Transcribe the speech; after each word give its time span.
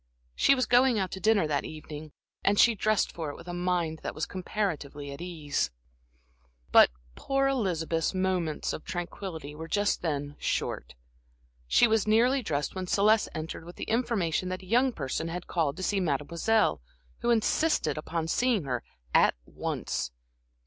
She 0.33 0.55
was 0.55 0.65
going 0.65 0.97
out 0.97 1.11
to 1.11 1.19
dinner 1.19 1.45
that 1.45 1.63
evening, 1.63 2.11
and 2.43 2.57
she 2.57 2.73
dressed 2.73 3.11
for 3.11 3.29
it 3.29 3.35
with 3.35 3.47
a 3.47 3.53
mind 3.53 3.99
that 4.01 4.15
was 4.15 4.25
comparatively 4.25 5.11
at 5.11 5.21
ease. 5.21 5.69
But 6.71 6.89
poor 7.13 7.47
Elizabeth's 7.47 8.11
moments 8.11 8.73
of 8.73 8.83
tranquillity 8.83 9.55
just 9.69 10.01
then 10.01 10.29
were 10.29 10.35
short. 10.39 10.95
She 11.67 11.87
was 11.87 12.07
nearly 12.07 12.41
dressed 12.41 12.73
when 12.73 12.87
Celeste 12.87 13.29
entered 13.35 13.63
with 13.63 13.75
the 13.75 13.83
information 13.83 14.49
that 14.49 14.63
a 14.63 14.65
young 14.65 14.91
person 14.91 15.27
had 15.27 15.45
called 15.45 15.77
to 15.77 15.83
see 15.83 15.99
Mademoiselle, 15.99 16.81
who 17.19 17.29
insisted 17.29 17.95
upon 17.95 18.27
seeing 18.27 18.63
her 18.63 18.81
at 19.13 19.35
once. 19.45 20.09